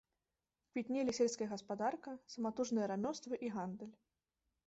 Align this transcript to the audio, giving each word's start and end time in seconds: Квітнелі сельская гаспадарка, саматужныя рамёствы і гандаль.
Квітнелі 0.71 1.11
сельская 1.17 1.47
гаспадарка, 1.51 2.11
саматужныя 2.35 2.87
рамёствы 2.93 3.35
і 3.49 3.51
гандаль. 3.59 3.95